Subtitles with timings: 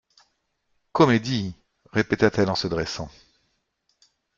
[0.93, 1.53] —«Comédie!»
[1.93, 3.07] répéta-t-elle en se dressant.